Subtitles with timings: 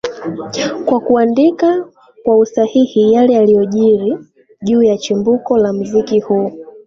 [0.85, 1.85] Kwa kuandika
[2.23, 4.17] kwa usahihi yale yaliojiri
[4.61, 6.51] juu ya chimbuko la muziki huu